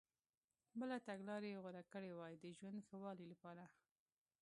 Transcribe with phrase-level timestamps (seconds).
[0.79, 3.65] بله تګلارې یې غوره کړي وای د ژوند ښه والي لپاره.